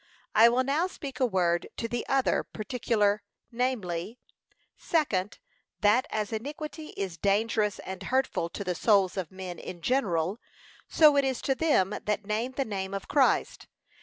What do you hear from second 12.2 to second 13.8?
name the name of Christ.